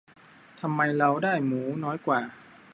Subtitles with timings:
[0.61, 2.19] ทำไมเราได้หมูน้อยกว่า